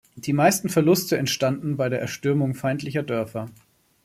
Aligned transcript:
Die 0.15 0.33
meisten 0.33 0.67
Verluste 0.67 1.15
entstanden 1.15 1.77
bei 1.77 1.87
der 1.87 2.01
Erstürmung 2.01 2.55
feindlicher 2.55 3.03
Dörfer. 3.03 3.51